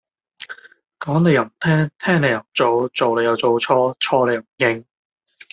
[0.99, 4.85] 講你又唔聽聽你又唔做做你又做錯錯你又唔認